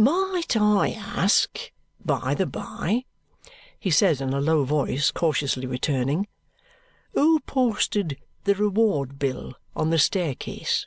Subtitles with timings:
[0.00, 1.72] "Might I ask,
[2.04, 3.04] by the by,"
[3.80, 6.28] he says in a low voice, cautiously returning,
[7.14, 10.86] "who posted the reward bill on the staircase."